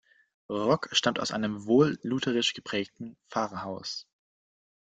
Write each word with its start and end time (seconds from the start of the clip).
Rock 0.49 0.89
stammte 0.93 1.21
aus 1.21 1.29
einem 1.29 1.67
wohl 1.67 1.99
lutherisch 2.01 2.53
geprägten 2.55 3.17
Pfarrhaus. 3.29 4.07